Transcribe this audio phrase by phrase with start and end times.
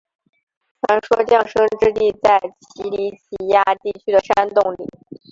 [0.81, 4.89] 传说降生之地在奇里乞亚地区的山洞里。